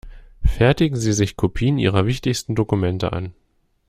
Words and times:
Fertigen 0.57 0.95
Sie 0.97 1.13
sich 1.13 1.35
Kopien 1.37 1.77
Ihrer 1.77 2.07
wichtigsten 2.07 2.55
Dokumente 2.55 3.13
an. 3.13 3.35